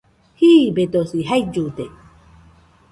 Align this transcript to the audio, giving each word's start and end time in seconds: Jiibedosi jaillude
Jiibedosi 0.37 1.21
jaillude 1.29 1.87